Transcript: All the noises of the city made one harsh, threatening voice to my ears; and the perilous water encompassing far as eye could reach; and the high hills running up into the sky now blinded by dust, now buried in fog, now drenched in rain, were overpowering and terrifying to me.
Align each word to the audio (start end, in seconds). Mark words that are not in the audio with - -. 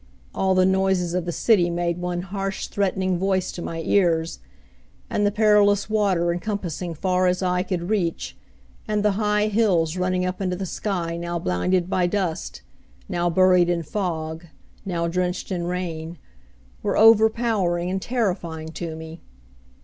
All 0.33 0.55
the 0.55 0.65
noises 0.65 1.13
of 1.13 1.25
the 1.25 1.31
city 1.31 1.69
made 1.69 1.99
one 1.99 2.23
harsh, 2.23 2.65
threatening 2.69 3.19
voice 3.19 3.51
to 3.51 3.61
my 3.61 3.81
ears; 3.85 4.39
and 5.11 5.27
the 5.27 5.31
perilous 5.31 5.91
water 5.91 6.33
encompassing 6.33 6.95
far 6.95 7.27
as 7.27 7.43
eye 7.43 7.61
could 7.61 7.87
reach; 7.91 8.35
and 8.87 9.05
the 9.05 9.11
high 9.11 9.45
hills 9.45 9.97
running 9.97 10.25
up 10.25 10.41
into 10.41 10.55
the 10.55 10.65
sky 10.65 11.17
now 11.17 11.37
blinded 11.37 11.87
by 11.87 12.07
dust, 12.07 12.63
now 13.07 13.29
buried 13.29 13.69
in 13.69 13.83
fog, 13.83 14.47
now 14.85 15.07
drenched 15.07 15.51
in 15.51 15.67
rain, 15.67 16.17
were 16.81 16.97
overpowering 16.97 17.87
and 17.91 18.01
terrifying 18.01 18.69
to 18.69 18.95
me. 18.95 19.21